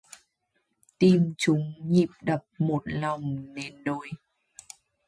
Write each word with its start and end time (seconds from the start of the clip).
Tìm 0.97 1.33
chung 1.37 1.73
nhịp 1.83 2.07
đập 2.21 2.45
một 2.59 2.81
lòng 2.85 3.53
nên 3.53 3.83
đôi. 3.83 4.07